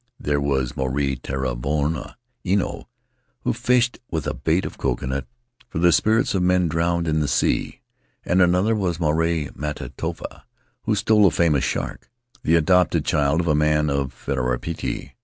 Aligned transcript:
There 0.19 0.41
was 0.41 0.75
Maruae 0.75 1.21
Taura 1.21 1.55
Varua 1.55 2.15
Ino, 2.43 2.89
who 3.41 3.53
fished 3.53 3.99
with 4.09 4.25
a 4.25 4.33
bait 4.33 4.65
of 4.65 4.79
coconut 4.79 5.27
for 5.69 5.77
the 5.77 5.91
spirits 5.91 6.33
of 6.33 6.41
men 6.41 6.67
drowned 6.67 7.07
in 7.07 7.19
the 7.19 7.27
sea; 7.27 7.81
and 8.25 8.41
another 8.41 8.73
was 8.75 8.97
Maruae 8.99 9.55
Mata 9.55 9.89
Tofa, 9.97 10.45
who 10.85 10.95
stole 10.95 11.27
a 11.27 11.29
famous 11.29 11.63
shark— 11.63 12.09
the 12.43 12.55
adopted 12.55 13.05
child 13.05 13.41
of 13.41 13.47
a 13.47 13.53
man 13.53 13.91
of 13.91 14.11
Fariipiti. 14.11 15.11